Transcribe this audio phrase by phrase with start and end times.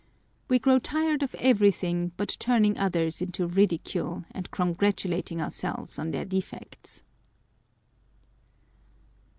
[0.47, 6.09] We grow tired of every thing but turning others into ridicule, and congratulating ourselves on
[6.09, 7.03] their defects.